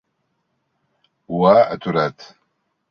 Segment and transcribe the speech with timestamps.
[1.37, 2.29] Ho ha aturat.